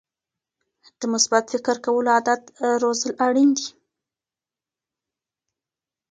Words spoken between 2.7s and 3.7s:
روزل اړین دي.